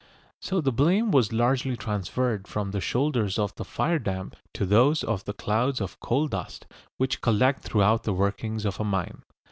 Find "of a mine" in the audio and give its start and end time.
8.65-9.21